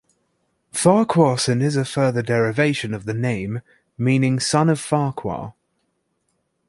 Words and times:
Farquharson 0.73 1.61
is 1.61 1.75
a 1.75 1.85
further 1.85 2.23
derivation 2.23 2.95
of 2.95 3.05
the 3.05 3.13
name, 3.13 3.61
meaning 3.99 4.39
"son 4.39 4.67
of 4.67 4.79
Farquhar". 4.79 5.53